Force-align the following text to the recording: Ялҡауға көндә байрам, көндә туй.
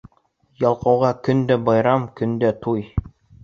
Ялҡауға 0.63 1.11
көндә 1.29 1.59
байрам, 1.69 2.11
көндә 2.21 2.53
туй. 2.67 2.87